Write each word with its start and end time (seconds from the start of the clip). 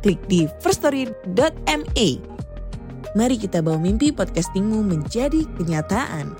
klik 0.00 0.20
di 0.26 0.48
firststory.me. 0.64 2.08
Mari 3.10 3.36
kita 3.36 3.60
bawa 3.60 3.76
mimpi 3.76 4.10
podcastingmu 4.10 4.80
menjadi 4.86 5.44
kenyataan. 5.60 6.32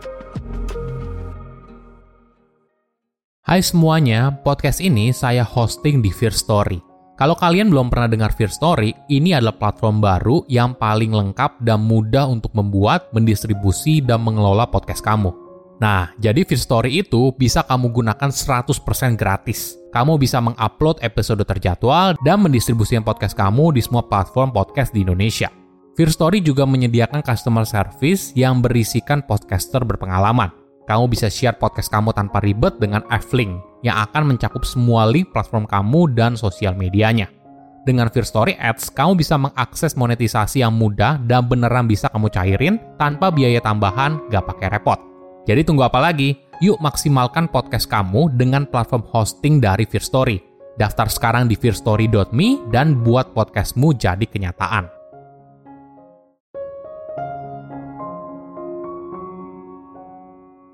Hai 3.45 3.67
semuanya, 3.67 4.31
podcast 4.31 4.79
ini 4.79 5.11
saya 5.11 5.43
hosting 5.43 5.99
di 5.99 6.15
Fear 6.15 6.31
Story. 6.31 6.79
Kalau 7.19 7.35
kalian 7.35 7.69
belum 7.69 7.91
pernah 7.91 8.07
dengar 8.07 8.31
Fear 8.33 8.49
Story, 8.49 8.95
ini 9.11 9.35
adalah 9.35 9.59
platform 9.59 9.99
baru 9.99 10.47
yang 10.47 10.79
paling 10.79 11.11
lengkap 11.11 11.59
dan 11.61 11.83
mudah 11.83 12.31
untuk 12.31 12.55
membuat, 12.55 13.11
mendistribusi, 13.11 13.99
dan 14.01 14.23
mengelola 14.23 14.71
podcast 14.71 15.03
kamu. 15.03 15.35
Nah, 15.83 16.15
jadi 16.23 16.47
Fear 16.47 16.63
Story 16.63 16.91
itu 17.03 17.35
bisa 17.35 17.67
kamu 17.67 17.91
gunakan 17.91 18.31
100% 18.31 19.19
gratis. 19.19 19.80
Kamu 19.91 20.23
bisa 20.23 20.39
mengupload 20.39 21.03
episode 21.03 21.43
terjadwal 21.43 22.15
dan 22.23 22.47
mendistribusikan 22.47 23.03
podcast 23.03 23.35
kamu 23.35 23.75
di 23.75 23.83
semua 23.83 24.07
platform 24.07 24.55
podcast 24.55 24.95
di 24.95 25.03
Indonesia. 25.03 25.51
Fear 25.99 26.15
Story 26.15 26.39
juga 26.39 26.63
menyediakan 26.63 27.27
customer 27.27 27.67
service 27.67 28.31
yang 28.39 28.63
berisikan 28.63 29.19
podcaster 29.27 29.83
berpengalaman. 29.83 30.55
Kamu 30.87 31.11
bisa 31.11 31.27
share 31.27 31.59
podcast 31.59 31.91
kamu 31.91 32.15
tanpa 32.15 32.39
ribet 32.39 32.79
dengan 32.79 33.03
F-Link 33.11 33.83
yang 33.83 33.99
akan 34.07 34.31
mencakup 34.35 34.63
semua 34.63 35.11
link 35.11 35.35
platform 35.35 35.67
kamu 35.67 36.15
dan 36.15 36.39
sosial 36.39 36.79
medianya. 36.79 37.27
Dengan 37.83 38.07
Fear 38.15 38.27
Story 38.29 38.55
Ads, 38.63 38.95
kamu 38.95 39.19
bisa 39.19 39.35
mengakses 39.43 39.99
monetisasi 39.99 40.63
yang 40.63 40.71
mudah 40.71 41.19
dan 41.27 41.51
beneran 41.51 41.91
bisa 41.91 42.07
kamu 42.15 42.31
cairin 42.31 42.79
tanpa 42.95 43.35
biaya 43.35 43.59
tambahan, 43.59 44.23
gak 44.31 44.47
pakai 44.47 44.71
repot. 44.71 45.03
Jadi 45.51 45.67
tunggu 45.67 45.83
apa 45.83 45.99
lagi? 45.99 46.50
Yuk 46.61 46.77
maksimalkan 46.77 47.49
podcast 47.49 47.89
kamu 47.89 48.37
dengan 48.37 48.69
platform 48.69 49.09
hosting 49.09 49.65
dari 49.65 49.89
Fear 49.89 50.05
Story. 50.05 50.37
Daftar 50.77 51.09
sekarang 51.09 51.49
di 51.49 51.57
fearstory.me 51.57 52.69
dan 52.69 53.01
buat 53.01 53.33
podcastmu 53.33 53.97
jadi 53.97 54.29
kenyataan. 54.29 54.85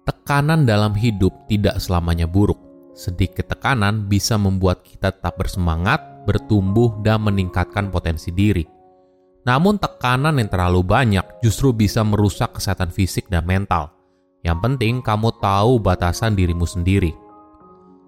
Tekanan 0.02 0.66
dalam 0.66 0.90
hidup 0.98 1.46
tidak 1.46 1.78
selamanya 1.78 2.26
buruk 2.26 2.58
sedikit 2.96 3.46
tekanan 3.52 4.08
bisa 4.08 4.40
membuat 4.40 4.82
kita 4.82 5.12
tetap 5.12 5.36
bersemangat, 5.38 6.02
bertumbuh, 6.24 6.98
dan 7.04 7.22
meningkatkan 7.22 7.92
potensi 7.92 8.32
diri. 8.32 8.64
Namun, 9.46 9.78
tekanan 9.78 10.40
yang 10.42 10.50
terlalu 10.50 10.82
banyak 10.82 11.44
justru 11.44 11.70
bisa 11.70 12.02
merusak 12.02 12.58
kesehatan 12.58 12.90
fisik 12.90 13.30
dan 13.30 13.46
mental. 13.46 13.95
Yang 14.44 14.58
penting, 14.64 14.94
kamu 15.00 15.36
tahu 15.38 15.78
batasan 15.80 16.36
dirimu 16.36 16.64
sendiri. 16.68 17.14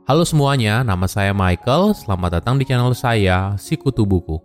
Halo 0.05 0.25
semuanya, 0.25 0.81
nama 0.83 1.05
saya 1.05 1.37
Michael. 1.37 1.93
Selamat 1.95 2.41
datang 2.41 2.57
di 2.57 2.65
channel 2.65 2.97
saya, 2.97 3.57
Sikutu 3.61 4.09
Buku. 4.09 4.41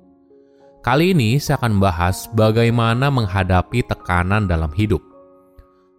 Kali 0.83 1.15
ini 1.15 1.39
saya 1.39 1.59
akan 1.59 1.79
membahas 1.79 2.27
bagaimana 2.35 3.07
menghadapi 3.07 3.87
tekanan 3.87 4.47
dalam 4.47 4.69
hidup. 4.75 4.99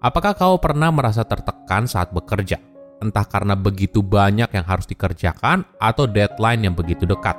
Apakah 0.05 0.37
kau 0.37 0.61
pernah 0.61 0.93
merasa 0.93 1.25
tertekan 1.25 1.89
saat 1.89 2.13
bekerja? 2.13 2.61
entah 3.05 3.29
karena 3.29 3.53
begitu 3.53 4.01
banyak 4.01 4.49
yang 4.49 4.65
harus 4.65 4.89
dikerjakan 4.89 5.69
atau 5.77 6.09
deadline 6.09 6.65
yang 6.65 6.75
begitu 6.77 7.05
dekat. 7.05 7.37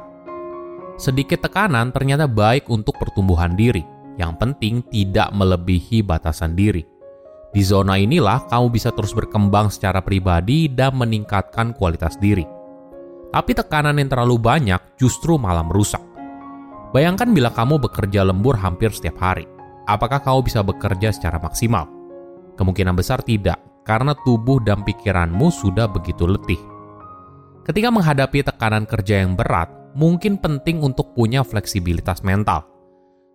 Sedikit 1.01 1.41
tekanan 1.41 1.89
ternyata 1.89 2.29
baik 2.29 2.69
untuk 2.71 2.95
pertumbuhan 3.01 3.57
diri, 3.57 3.83
yang 4.21 4.37
penting 4.37 4.85
tidak 4.87 5.33
melebihi 5.33 6.05
batasan 6.05 6.53
diri. 6.55 6.85
Di 7.55 7.63
zona 7.63 7.95
inilah 7.95 8.51
kamu 8.51 8.67
bisa 8.67 8.91
terus 8.91 9.15
berkembang 9.15 9.71
secara 9.71 10.03
pribadi 10.03 10.67
dan 10.67 10.91
meningkatkan 10.99 11.71
kualitas 11.71 12.19
diri. 12.19 12.43
Tapi 13.31 13.55
tekanan 13.55 13.95
yang 13.95 14.11
terlalu 14.11 14.35
banyak 14.35 14.99
justru 14.99 15.39
malah 15.39 15.63
merusak. 15.63 16.03
Bayangkan 16.91 17.31
bila 17.31 17.55
kamu 17.55 17.79
bekerja 17.79 18.27
lembur 18.27 18.59
hampir 18.59 18.91
setiap 18.91 19.15
hari. 19.23 19.47
Apakah 19.87 20.19
kamu 20.19 20.43
bisa 20.43 20.59
bekerja 20.67 21.15
secara 21.15 21.39
maksimal? 21.39 21.87
Kemungkinan 22.59 22.91
besar 22.91 23.23
tidak, 23.23 23.63
karena 23.87 24.11
tubuh 24.27 24.59
dan 24.59 24.83
pikiranmu 24.83 25.47
sudah 25.47 25.87
begitu 25.87 26.27
letih. 26.27 26.59
Ketika 27.63 27.87
menghadapi 27.87 28.43
tekanan 28.43 28.83
kerja 28.83 29.23
yang 29.23 29.39
berat, 29.39 29.71
mungkin 29.95 30.43
penting 30.43 30.83
untuk 30.83 31.15
punya 31.15 31.39
fleksibilitas 31.39 32.19
mental. 32.19 32.74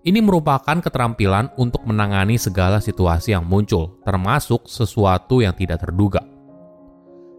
Ini 0.00 0.25
merupakan 0.25 0.81
keterampilan 0.81 1.53
untuk 1.61 1.84
menangani 1.84 2.41
segala 2.41 2.81
situasi 2.81 3.37
yang 3.37 3.44
muncul, 3.44 4.00
termasuk 4.00 4.65
sesuatu 4.65 5.44
yang 5.44 5.53
tidak 5.53 5.84
terduga. 5.84 6.25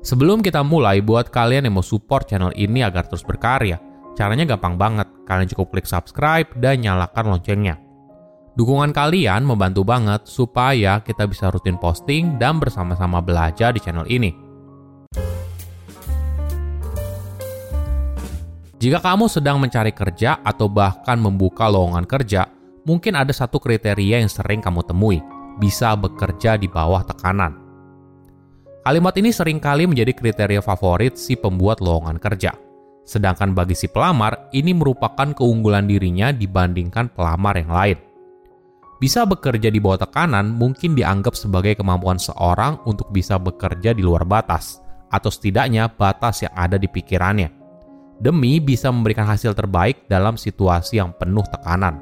Sebelum 0.05 0.45
kita 0.45 0.61
mulai, 0.61 1.01
buat 1.01 1.33
kalian 1.33 1.65
yang 1.65 1.77
mau 1.77 1.85
support 1.85 2.29
channel 2.29 2.53
ini 2.53 2.85
agar 2.85 3.09
terus 3.09 3.25
berkarya, 3.25 3.81
caranya 4.13 4.45
gampang 4.45 4.77
banget. 4.77 5.09
Kalian 5.25 5.49
cukup 5.49 5.73
klik 5.73 5.89
subscribe 5.89 6.49
dan 6.61 6.85
nyalakan 6.85 7.33
loncengnya. 7.33 7.81
Dukungan 8.53 8.93
kalian 8.93 9.41
membantu 9.41 9.81
banget 9.81 10.29
supaya 10.29 11.01
kita 11.01 11.25
bisa 11.25 11.49
rutin 11.49 11.81
posting 11.81 12.37
dan 12.37 12.61
bersama-sama 12.61 13.25
belajar 13.25 13.73
di 13.73 13.81
channel 13.81 14.05
ini. 14.05 14.50
Jika 18.81 18.97
kamu 18.97 19.29
sedang 19.29 19.61
mencari 19.61 19.93
kerja 19.93 20.41
atau 20.41 20.65
bahkan 20.65 21.13
membuka 21.21 21.69
lowongan 21.69 22.01
kerja, 22.09 22.49
mungkin 22.81 23.13
ada 23.13 23.29
satu 23.29 23.61
kriteria 23.61 24.25
yang 24.25 24.31
sering 24.31 24.57
kamu 24.57 24.81
temui, 24.81 25.21
bisa 25.61 25.93
bekerja 25.93 26.57
di 26.57 26.65
bawah 26.65 27.05
tekanan. 27.05 27.61
Kalimat 28.81 29.13
ini 29.21 29.29
sering 29.29 29.61
kali 29.61 29.85
menjadi 29.85 30.17
kriteria 30.17 30.65
favorit 30.65 31.13
si 31.13 31.37
pembuat 31.37 31.77
lowongan 31.77 32.17
kerja. 32.17 32.57
Sedangkan 33.05 33.53
bagi 33.53 33.77
si 33.77 33.85
pelamar, 33.85 34.49
ini 34.49 34.73
merupakan 34.73 35.29
keunggulan 35.29 35.85
dirinya 35.85 36.33
dibandingkan 36.33 37.13
pelamar 37.13 37.61
yang 37.61 37.69
lain. 37.69 37.97
Bisa 38.97 39.29
bekerja 39.29 39.69
di 39.69 39.77
bawah 39.77 40.09
tekanan 40.09 40.57
mungkin 40.57 40.97
dianggap 40.97 41.37
sebagai 41.37 41.77
kemampuan 41.77 42.17
seorang 42.17 42.81
untuk 42.89 43.13
bisa 43.13 43.37
bekerja 43.37 43.93
di 43.93 44.01
luar 44.01 44.25
batas, 44.25 44.81
atau 45.13 45.29
setidaknya 45.29 45.85
batas 45.93 46.41
yang 46.49 46.53
ada 46.57 46.81
di 46.81 46.89
pikirannya, 46.89 47.60
demi 48.21 48.61
bisa 48.61 48.93
memberikan 48.93 49.25
hasil 49.25 49.57
terbaik 49.57 50.05
dalam 50.05 50.37
situasi 50.37 51.01
yang 51.01 51.09
penuh 51.17 51.43
tekanan. 51.49 51.97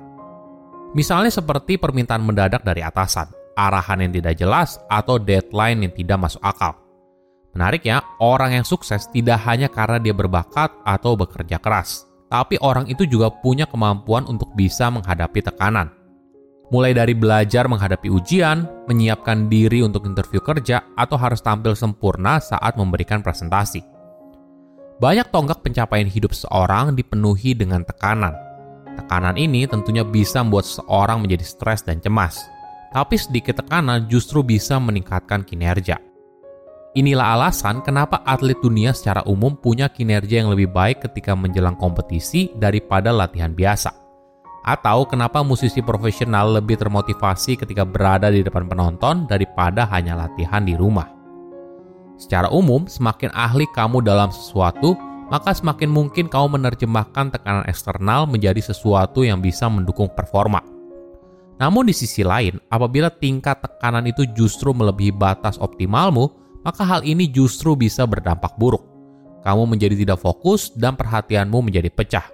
Misalnya 0.92 1.32
seperti 1.32 1.80
permintaan 1.80 2.20
mendadak 2.20 2.62
dari 2.68 2.84
atasan, 2.84 3.32
arahan 3.56 4.04
yang 4.04 4.12
tidak 4.12 4.36
jelas, 4.36 4.76
atau 4.92 5.16
deadline 5.16 5.88
yang 5.88 5.94
tidak 5.96 6.20
masuk 6.20 6.44
akal. 6.44 6.76
Menariknya, 7.56 8.04
orang 8.20 8.60
yang 8.60 8.66
sukses 8.68 9.08
tidak 9.10 9.40
hanya 9.48 9.72
karena 9.72 9.98
dia 9.98 10.14
berbakat 10.14 10.76
atau 10.84 11.16
bekerja 11.16 11.58
keras, 11.58 12.04
tapi 12.28 12.60
orang 12.60 12.86
itu 12.92 13.08
juga 13.08 13.32
punya 13.32 13.64
kemampuan 13.64 14.28
untuk 14.28 14.52
bisa 14.54 14.92
menghadapi 14.92 15.40
tekanan 15.40 15.96
mulai 16.70 16.94
dari 16.94 17.18
belajar 17.18 17.66
menghadapi 17.66 18.10
ujian, 18.14 18.66
menyiapkan 18.86 19.50
diri 19.50 19.82
untuk 19.82 20.06
interview 20.06 20.42
kerja, 20.42 20.86
atau 20.94 21.18
harus 21.18 21.42
tampil 21.42 21.74
sempurna 21.74 22.38
saat 22.38 22.78
memberikan 22.78 23.26
presentasi. 23.26 23.99
Banyak 25.00 25.32
tonggak 25.32 25.64
pencapaian 25.64 26.12
hidup 26.12 26.36
seorang 26.36 26.92
dipenuhi 26.92 27.56
dengan 27.56 27.88
tekanan. 27.88 28.36
Tekanan 29.00 29.40
ini 29.40 29.64
tentunya 29.64 30.04
bisa 30.04 30.44
membuat 30.44 30.68
seseorang 30.68 31.24
menjadi 31.24 31.48
stres 31.48 31.80
dan 31.88 32.04
cemas, 32.04 32.44
tapi 32.92 33.16
sedikit 33.16 33.64
tekanan 33.64 34.12
justru 34.12 34.44
bisa 34.44 34.76
meningkatkan 34.76 35.48
kinerja. 35.48 36.04
Inilah 37.00 37.40
alasan 37.40 37.80
kenapa 37.80 38.20
atlet 38.28 38.60
dunia 38.60 38.92
secara 38.92 39.24
umum 39.24 39.56
punya 39.56 39.88
kinerja 39.88 40.44
yang 40.44 40.52
lebih 40.52 40.68
baik 40.68 41.08
ketika 41.08 41.32
menjelang 41.32 41.80
kompetisi 41.80 42.52
daripada 42.60 43.16
latihan 43.16 43.56
biasa 43.56 43.96
atau 44.68 45.08
kenapa 45.08 45.40
musisi 45.40 45.80
profesional 45.80 46.60
lebih 46.60 46.76
termotivasi 46.76 47.56
ketika 47.56 47.88
berada 47.88 48.28
di 48.28 48.44
depan 48.44 48.68
penonton 48.68 49.26
daripada 49.26 49.88
hanya 49.88 50.20
latihan 50.28 50.62
di 50.68 50.76
rumah. 50.76 51.19
Secara 52.20 52.52
umum, 52.52 52.84
semakin 52.84 53.32
ahli 53.32 53.64
kamu 53.72 54.04
dalam 54.04 54.28
sesuatu, 54.28 55.00
maka 55.32 55.56
semakin 55.56 55.88
mungkin 55.88 56.28
kamu 56.28 56.60
menerjemahkan 56.60 57.32
tekanan 57.32 57.64
eksternal 57.72 58.28
menjadi 58.28 58.60
sesuatu 58.60 59.24
yang 59.24 59.40
bisa 59.40 59.72
mendukung 59.72 60.12
performa. 60.12 60.60
Namun 61.64 61.88
di 61.88 61.96
sisi 61.96 62.28
lain, 62.28 62.60
apabila 62.68 63.08
tingkat 63.08 63.64
tekanan 63.64 64.04
itu 64.04 64.28
justru 64.36 64.76
melebihi 64.76 65.16
batas 65.16 65.56
optimalmu, 65.56 66.28
maka 66.68 66.84
hal 66.84 67.08
ini 67.08 67.32
justru 67.32 67.80
bisa 67.80 68.04
berdampak 68.04 68.60
buruk. 68.60 68.84
Kamu 69.40 69.64
menjadi 69.64 69.96
tidak 69.96 70.20
fokus 70.20 70.76
dan 70.76 71.00
perhatianmu 71.00 71.64
menjadi 71.64 71.88
pecah 71.88 72.28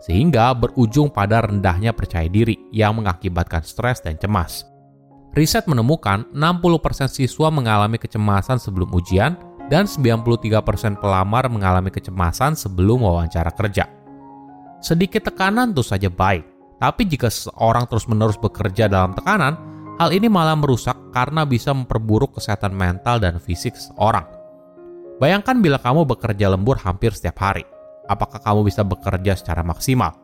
sehingga 0.00 0.56
berujung 0.56 1.12
pada 1.12 1.44
rendahnya 1.44 1.92
percaya 1.92 2.26
diri 2.26 2.56
yang 2.72 2.96
mengakibatkan 2.96 3.60
stres 3.60 4.00
dan 4.00 4.16
cemas. 4.16 4.64
Riset 5.30 5.70
menemukan 5.70 6.26
60% 6.34 7.06
siswa 7.06 7.48
mengalami 7.54 8.02
kecemasan 8.02 8.58
sebelum 8.58 8.90
ujian 8.90 9.38
dan 9.70 9.86
93% 9.86 10.98
pelamar 10.98 11.46
mengalami 11.46 11.94
kecemasan 11.94 12.58
sebelum 12.58 13.06
wawancara 13.06 13.54
kerja. 13.54 13.86
Sedikit 14.82 15.30
tekanan 15.30 15.70
tentu 15.70 15.86
saja 15.86 16.10
baik, 16.10 16.42
tapi 16.82 17.06
jika 17.06 17.30
seseorang 17.30 17.86
terus-menerus 17.86 18.34
bekerja 18.42 18.90
dalam 18.90 19.14
tekanan, 19.14 19.54
hal 20.02 20.10
ini 20.10 20.26
malah 20.26 20.58
merusak 20.58 20.98
karena 21.14 21.46
bisa 21.46 21.70
memperburuk 21.70 22.34
kesehatan 22.34 22.74
mental 22.74 23.22
dan 23.22 23.38
fisik 23.38 23.78
seseorang. 23.78 24.26
Bayangkan 25.22 25.62
bila 25.62 25.78
kamu 25.78 26.10
bekerja 26.10 26.50
lembur 26.50 26.80
hampir 26.82 27.14
setiap 27.14 27.38
hari. 27.38 27.62
Apakah 28.10 28.42
kamu 28.42 28.66
bisa 28.66 28.82
bekerja 28.82 29.38
secara 29.38 29.62
maksimal? 29.62 30.16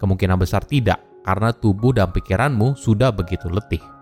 Kemungkinan 0.00 0.40
besar 0.40 0.64
tidak, 0.64 1.02
karena 1.26 1.52
tubuh 1.52 1.92
dan 1.92 2.08
pikiranmu 2.08 2.78
sudah 2.78 3.12
begitu 3.12 3.50
letih. 3.52 3.95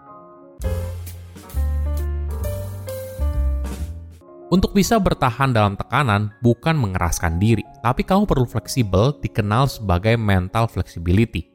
Untuk 4.54 4.70
bisa 4.70 5.02
bertahan 5.02 5.50
dalam 5.50 5.74
tekanan 5.74 6.30
bukan 6.38 6.78
mengeraskan 6.78 7.42
diri, 7.42 7.66
tapi 7.82 8.06
kamu 8.06 8.22
perlu 8.22 8.46
fleksibel 8.46 9.10
dikenal 9.18 9.66
sebagai 9.66 10.14
mental 10.14 10.70
flexibility. 10.70 11.50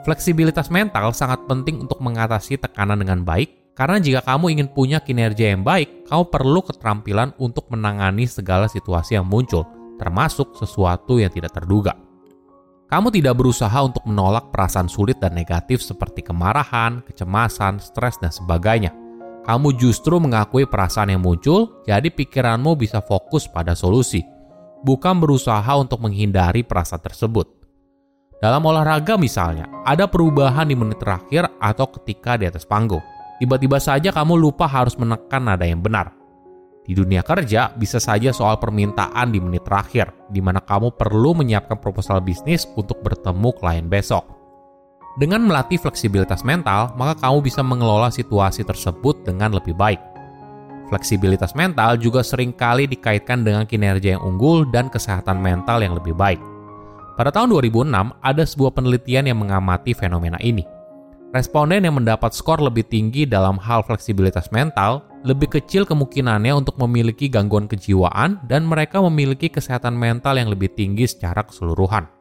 Fleksibilitas 0.00 0.72
mental 0.72 1.12
sangat 1.12 1.44
penting 1.44 1.76
untuk 1.84 2.00
mengatasi 2.00 2.56
tekanan 2.56 3.04
dengan 3.04 3.20
baik, 3.20 3.76
karena 3.76 4.00
jika 4.00 4.24
kamu 4.24 4.56
ingin 4.56 4.68
punya 4.72 4.96
kinerja 5.04 5.52
yang 5.52 5.60
baik, 5.60 6.08
kamu 6.08 6.24
perlu 6.32 6.64
keterampilan 6.64 7.36
untuk 7.36 7.68
menangani 7.68 8.24
segala 8.24 8.64
situasi 8.64 9.20
yang 9.20 9.28
muncul, 9.28 9.68
termasuk 10.00 10.56
sesuatu 10.56 11.20
yang 11.20 11.28
tidak 11.28 11.52
terduga. 11.52 11.92
Kamu 12.88 13.12
tidak 13.12 13.36
berusaha 13.36 13.76
untuk 13.84 14.08
menolak 14.08 14.48
perasaan 14.56 14.88
sulit 14.88 15.20
dan 15.20 15.36
negatif 15.36 15.84
seperti 15.84 16.24
kemarahan, 16.24 17.04
kecemasan, 17.04 17.76
stres, 17.76 18.16
dan 18.16 18.32
sebagainya 18.32 19.04
kamu 19.46 19.78
justru 19.78 20.18
mengakui 20.18 20.66
perasaan 20.66 21.14
yang 21.14 21.22
muncul, 21.22 21.86
jadi 21.86 22.10
pikiranmu 22.10 22.74
bisa 22.74 22.98
fokus 22.98 23.46
pada 23.46 23.78
solusi, 23.78 24.26
bukan 24.82 25.22
berusaha 25.22 25.70
untuk 25.78 26.02
menghindari 26.02 26.66
perasaan 26.66 26.98
tersebut. 26.98 27.46
Dalam 28.42 28.66
olahraga 28.66 29.16
misalnya, 29.16 29.70
ada 29.86 30.10
perubahan 30.10 30.68
di 30.68 30.76
menit 30.76 31.00
terakhir 31.00 31.46
atau 31.62 31.88
ketika 31.94 32.36
di 32.36 32.50
atas 32.50 32.66
panggung. 32.66 33.00
Tiba-tiba 33.40 33.78
saja 33.78 34.12
kamu 34.12 34.36
lupa 34.36 34.68
harus 34.68 34.98
menekan 34.98 35.46
nada 35.48 35.64
yang 35.64 35.80
benar. 35.80 36.12
Di 36.84 36.92
dunia 36.94 37.24
kerja, 37.24 37.72
bisa 37.74 38.02
saja 38.02 38.30
soal 38.30 38.60
permintaan 38.60 39.32
di 39.32 39.40
menit 39.40 39.64
terakhir, 39.64 40.12
di 40.28 40.44
mana 40.44 40.60
kamu 40.62 40.94
perlu 40.94 41.38
menyiapkan 41.38 41.80
proposal 41.80 42.22
bisnis 42.22 42.68
untuk 42.76 43.00
bertemu 43.00 43.50
klien 43.56 43.86
besok. 43.88 44.35
Dengan 45.16 45.48
melatih 45.48 45.80
fleksibilitas 45.80 46.44
mental, 46.44 46.92
maka 46.92 47.16
kamu 47.24 47.40
bisa 47.40 47.64
mengelola 47.64 48.12
situasi 48.12 48.68
tersebut 48.68 49.24
dengan 49.24 49.56
lebih 49.56 49.72
baik. 49.72 49.96
Fleksibilitas 50.92 51.56
mental 51.56 51.96
juga 51.96 52.20
sering 52.20 52.52
kali 52.52 52.84
dikaitkan 52.84 53.40
dengan 53.40 53.64
kinerja 53.64 54.20
yang 54.20 54.22
unggul 54.22 54.68
dan 54.68 54.92
kesehatan 54.92 55.40
mental 55.40 55.80
yang 55.80 55.96
lebih 55.96 56.12
baik. 56.12 56.38
Pada 57.16 57.32
tahun 57.32 57.48
2006, 57.48 58.12
ada 58.20 58.44
sebuah 58.44 58.76
penelitian 58.76 59.32
yang 59.32 59.40
mengamati 59.40 59.96
fenomena 59.96 60.36
ini. 60.44 60.68
Responden 61.32 61.88
yang 61.88 61.96
mendapat 61.96 62.36
skor 62.36 62.60
lebih 62.60 62.84
tinggi 62.84 63.24
dalam 63.24 63.56
hal 63.56 63.82
fleksibilitas 63.88 64.52
mental 64.52 65.00
lebih 65.26 65.58
kecil 65.58 65.88
kemungkinannya 65.88 66.54
untuk 66.54 66.78
memiliki 66.78 67.26
gangguan 67.26 67.66
kejiwaan 67.66 68.44
dan 68.46 68.62
mereka 68.62 69.00
memiliki 69.00 69.50
kesehatan 69.50 69.96
mental 69.96 70.38
yang 70.38 70.52
lebih 70.52 70.70
tinggi 70.76 71.08
secara 71.08 71.42
keseluruhan. 71.42 72.15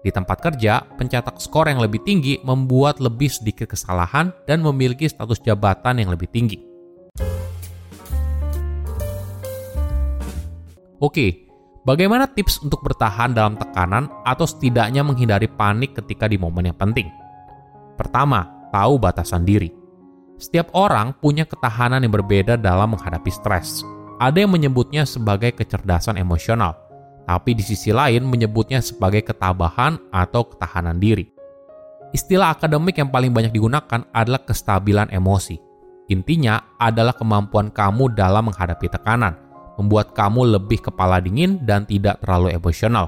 Di 0.00 0.08
tempat 0.08 0.40
kerja, 0.40 0.80
pencetak 0.96 1.36
skor 1.36 1.68
yang 1.68 1.84
lebih 1.84 2.00
tinggi 2.00 2.40
membuat 2.40 3.04
lebih 3.04 3.28
sedikit 3.28 3.68
kesalahan 3.68 4.32
dan 4.48 4.64
memiliki 4.64 5.04
status 5.04 5.44
jabatan 5.44 6.00
yang 6.00 6.08
lebih 6.08 6.24
tinggi. 6.32 6.56
Oke, 11.00 11.48
bagaimana 11.84 12.28
tips 12.28 12.64
untuk 12.64 12.80
bertahan 12.80 13.36
dalam 13.36 13.60
tekanan 13.60 14.08
atau 14.24 14.48
setidaknya 14.48 15.04
menghindari 15.04 15.48
panik 15.48 15.92
ketika 15.96 16.28
di 16.28 16.40
momen 16.40 16.72
yang 16.72 16.78
penting? 16.80 17.12
Pertama, 18.00 18.48
tahu 18.72 18.96
batasan 18.96 19.44
diri. 19.44 19.68
Setiap 20.40 20.72
orang 20.72 21.12
punya 21.20 21.44
ketahanan 21.44 22.00
yang 22.00 22.16
berbeda 22.16 22.56
dalam 22.56 22.96
menghadapi 22.96 23.28
stres. 23.28 23.84
Ada 24.16 24.48
yang 24.48 24.52
menyebutnya 24.56 25.04
sebagai 25.04 25.52
kecerdasan 25.52 26.16
emosional, 26.16 26.76
tapi 27.24 27.56
di 27.56 27.64
sisi 27.64 27.90
lain 27.90 28.26
menyebutnya 28.26 28.80
sebagai 28.84 29.24
ketabahan 29.26 29.98
atau 30.12 30.46
ketahanan 30.48 30.98
diri. 30.98 31.28
Istilah 32.10 32.54
akademik 32.58 32.98
yang 32.98 33.10
paling 33.10 33.30
banyak 33.30 33.54
digunakan 33.54 34.02
adalah 34.10 34.42
kestabilan 34.42 35.14
emosi. 35.14 35.60
Intinya 36.10 36.58
adalah 36.82 37.14
kemampuan 37.14 37.70
kamu 37.70 38.18
dalam 38.18 38.50
menghadapi 38.50 38.90
tekanan, 38.90 39.38
membuat 39.78 40.10
kamu 40.10 40.58
lebih 40.58 40.82
kepala 40.82 41.22
dingin 41.22 41.62
dan 41.62 41.86
tidak 41.86 42.18
terlalu 42.18 42.50
emosional. 42.50 43.06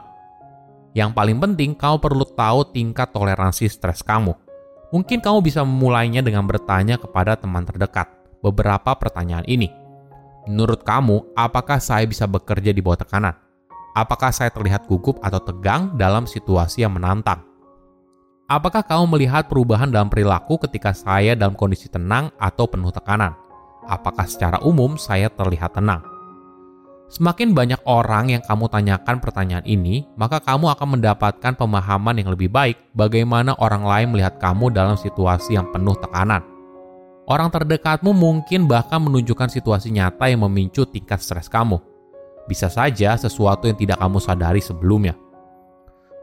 Yang 0.95 1.11
paling 1.17 1.43
penting, 1.43 1.71
kamu 1.75 1.99
perlu 1.99 2.23
tahu 2.23 2.69
tingkat 2.71 3.11
toleransi 3.11 3.67
stres 3.67 4.07
kamu. 4.07 4.39
Mungkin 4.95 5.19
kamu 5.25 5.41
bisa 5.43 5.65
memulainya 5.67 6.23
dengan 6.23 6.47
bertanya 6.47 7.01
kepada 7.01 7.35
teman 7.35 7.65
terdekat 7.67 8.07
beberapa 8.45 8.93
pertanyaan 8.95 9.49
ini. 9.49 9.73
Menurut 10.47 10.85
kamu, 10.85 11.35
apakah 11.35 11.81
saya 11.81 12.05
bisa 12.05 12.29
bekerja 12.29 12.71
di 12.71 12.85
bawah 12.85 13.01
tekanan? 13.03 13.35
Apakah 13.93 14.33
saya 14.33 14.49
terlihat 14.49 14.89
gugup 14.89 15.21
atau 15.21 15.37
tegang 15.37 15.93
dalam 16.01 16.25
situasi 16.25 16.81
yang 16.81 16.97
menantang? 16.97 17.45
Apakah 18.49 18.81
kamu 18.81 19.05
melihat 19.17 19.53
perubahan 19.53 19.93
dalam 19.93 20.09
perilaku 20.09 20.57
ketika 20.65 20.97
saya 20.97 21.37
dalam 21.37 21.53
kondisi 21.53 21.93
tenang 21.93 22.33
atau 22.41 22.65
penuh 22.65 22.89
tekanan? 22.89 23.37
Apakah 23.85 24.25
secara 24.25 24.65
umum 24.65 24.97
saya 24.97 25.29
terlihat 25.29 25.77
tenang? 25.77 26.01
Semakin 27.13 27.53
banyak 27.53 27.85
orang 27.85 28.33
yang 28.33 28.41
kamu 28.41 28.73
tanyakan 28.73 29.21
pertanyaan 29.21 29.67
ini, 29.69 30.09
maka 30.17 30.41
kamu 30.41 30.73
akan 30.73 30.97
mendapatkan 30.97 31.53
pemahaman 31.53 32.17
yang 32.17 32.33
lebih 32.33 32.49
baik 32.49 32.81
bagaimana 32.97 33.53
orang 33.61 33.85
lain 33.85 34.17
melihat 34.17 34.41
kamu 34.41 34.73
dalam 34.73 34.97
situasi 34.97 35.61
yang 35.61 35.69
penuh 35.69 35.93
tekanan. 36.01 36.41
Orang 37.29 37.53
terdekatmu 37.53 38.17
mungkin 38.17 38.65
bahkan 38.65 39.05
menunjukkan 39.05 39.53
situasi 39.53 39.93
nyata 39.93 40.33
yang 40.33 40.49
memicu 40.49 40.89
tingkat 40.89 41.21
stres 41.21 41.53
kamu 41.53 41.92
bisa 42.53 42.69
saja 42.69 43.17
sesuatu 43.17 43.65
yang 43.65 43.81
tidak 43.81 43.97
kamu 43.97 44.21
sadari 44.21 44.61
sebelumnya. 44.61 45.17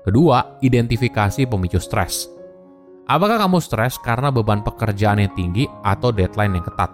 Kedua, 0.06 0.62
identifikasi 0.62 1.50
pemicu 1.50 1.82
stres. 1.82 2.30
Apakah 3.10 3.42
kamu 3.42 3.58
stres 3.58 3.98
karena 3.98 4.30
beban 4.30 4.62
pekerjaan 4.62 5.18
yang 5.18 5.34
tinggi 5.34 5.66
atau 5.82 6.14
deadline 6.14 6.62
yang 6.62 6.66
ketat? 6.70 6.94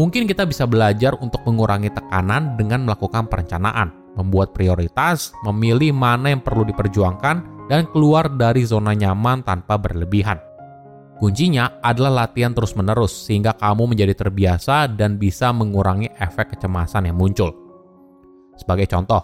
Mungkin 0.00 0.24
kita 0.24 0.48
bisa 0.48 0.64
belajar 0.64 1.12
untuk 1.20 1.44
mengurangi 1.44 1.92
tekanan 1.92 2.56
dengan 2.56 2.88
melakukan 2.88 3.28
perencanaan, 3.28 4.16
membuat 4.16 4.56
prioritas, 4.56 5.36
memilih 5.44 5.92
mana 5.92 6.32
yang 6.32 6.40
perlu 6.40 6.64
diperjuangkan, 6.64 7.68
dan 7.68 7.84
keluar 7.92 8.32
dari 8.32 8.64
zona 8.64 8.96
nyaman 8.96 9.44
tanpa 9.44 9.76
berlebihan. 9.76 10.40
Kuncinya 11.16 11.80
adalah 11.80 12.28
latihan 12.28 12.52
terus-menerus 12.52 13.24
sehingga 13.24 13.56
kamu 13.56 13.96
menjadi 13.96 14.12
terbiasa 14.12 14.84
dan 14.92 15.16
bisa 15.16 15.48
mengurangi 15.48 16.12
efek 16.20 16.56
kecemasan 16.56 17.08
yang 17.08 17.16
muncul. 17.16 17.65
Sebagai 18.56 18.88
contoh, 18.90 19.22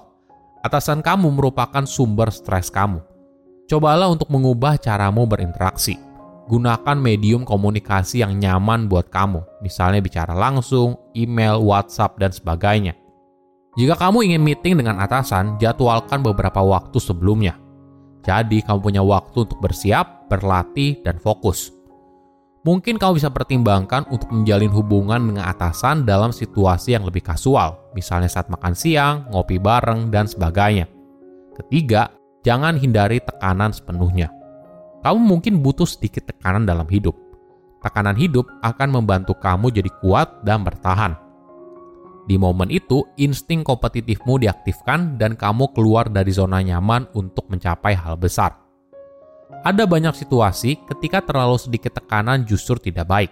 atasan 0.62 1.02
kamu 1.02 1.32
merupakan 1.32 1.82
sumber 1.88 2.30
stres 2.30 2.70
kamu. 2.70 3.00
Cobalah 3.66 4.12
untuk 4.12 4.28
mengubah 4.28 4.76
caramu 4.78 5.24
berinteraksi. 5.24 5.96
Gunakan 6.46 6.98
medium 7.00 7.48
komunikasi 7.48 8.20
yang 8.20 8.36
nyaman 8.36 8.86
buat 8.86 9.08
kamu, 9.08 9.64
misalnya 9.64 10.04
bicara 10.04 10.36
langsung, 10.36 11.00
email, 11.16 11.58
WhatsApp, 11.64 12.18
dan 12.20 12.30
sebagainya. 12.34 12.92
Jika 13.72 13.96
kamu 13.96 14.28
ingin 14.28 14.42
meeting 14.44 14.74
dengan 14.76 15.00
atasan, 15.00 15.56
jadwalkan 15.56 16.20
beberapa 16.20 16.60
waktu 16.60 17.00
sebelumnya. 17.00 17.56
Jadi, 18.20 18.60
kamu 18.60 18.78
punya 18.84 19.00
waktu 19.00 19.48
untuk 19.48 19.58
bersiap, 19.64 20.28
berlatih, 20.28 21.00
dan 21.00 21.16
fokus 21.16 21.81
mungkin 22.62 22.98
kamu 22.98 23.18
bisa 23.18 23.30
pertimbangkan 23.30 24.06
untuk 24.10 24.30
menjalin 24.30 24.70
hubungan 24.70 25.18
dengan 25.18 25.50
atasan 25.50 26.06
dalam 26.06 26.30
situasi 26.30 26.94
yang 26.94 27.06
lebih 27.06 27.22
kasual, 27.22 27.78
misalnya 27.94 28.30
saat 28.30 28.46
makan 28.46 28.74
siang, 28.74 29.26
ngopi 29.30 29.58
bareng, 29.58 30.10
dan 30.14 30.30
sebagainya. 30.30 30.86
Ketiga, 31.58 32.14
jangan 32.46 32.78
hindari 32.78 33.18
tekanan 33.18 33.74
sepenuhnya. 33.74 34.30
Kamu 35.02 35.18
mungkin 35.18 35.60
butuh 35.60 35.86
sedikit 35.86 36.30
tekanan 36.30 36.62
dalam 36.62 36.86
hidup. 36.86 37.18
Tekanan 37.82 38.14
hidup 38.14 38.46
akan 38.62 39.02
membantu 39.02 39.34
kamu 39.34 39.74
jadi 39.74 39.90
kuat 39.98 40.46
dan 40.46 40.62
bertahan. 40.62 41.18
Di 42.22 42.38
momen 42.38 42.70
itu, 42.70 43.02
insting 43.18 43.66
kompetitifmu 43.66 44.38
diaktifkan 44.38 45.18
dan 45.18 45.34
kamu 45.34 45.74
keluar 45.74 46.06
dari 46.06 46.30
zona 46.30 46.62
nyaman 46.62 47.10
untuk 47.18 47.50
mencapai 47.50 47.98
hal 47.98 48.14
besar. 48.14 48.61
Ada 49.62 49.86
banyak 49.86 50.18
situasi 50.18 50.74
ketika 50.90 51.22
terlalu 51.22 51.54
sedikit 51.54 51.94
tekanan 51.94 52.42
justru 52.42 52.82
tidak 52.82 53.06
baik. 53.06 53.30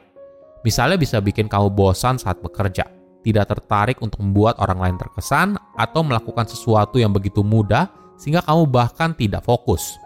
Misalnya 0.63 0.95
bisa 0.95 1.19
bikin 1.19 1.51
kamu 1.51 1.75
bosan 1.75 2.23
saat 2.23 2.39
bekerja, 2.39 2.87
tidak 3.27 3.51
tertarik 3.51 3.99
untuk 3.99 4.23
membuat 4.23 4.63
orang 4.63 4.79
lain 4.79 4.97
terkesan, 5.01 5.59
atau 5.75 6.07
melakukan 6.07 6.47
sesuatu 6.47 7.03
yang 7.03 7.11
begitu 7.11 7.43
mudah 7.43 7.91
sehingga 8.15 8.47
kamu 8.47 8.69
bahkan 8.71 9.11
tidak 9.17 9.43
fokus. 9.43 9.99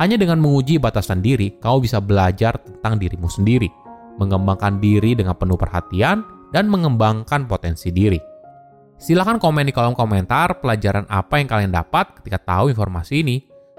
Hanya 0.00 0.16
dengan 0.16 0.40
menguji 0.40 0.80
batasan 0.80 1.20
diri, 1.20 1.52
kamu 1.60 1.84
bisa 1.84 2.00
belajar 2.00 2.56
tentang 2.56 2.96
dirimu 2.96 3.28
sendiri, 3.28 3.68
mengembangkan 4.16 4.80
diri 4.80 5.12
dengan 5.12 5.36
penuh 5.36 5.60
perhatian, 5.60 6.24
dan 6.54 6.64
mengembangkan 6.70 7.44
potensi 7.44 7.92
diri. 7.92 8.16
Silahkan 8.96 9.36
komen 9.36 9.68
di 9.68 9.72
kolom 9.76 9.92
komentar 9.92 10.64
pelajaran 10.64 11.04
apa 11.12 11.36
yang 11.36 11.48
kalian 11.50 11.72
dapat 11.72 12.16
ketika 12.20 12.40
tahu 12.40 12.72
informasi 12.72 13.20
ini. 13.20 13.49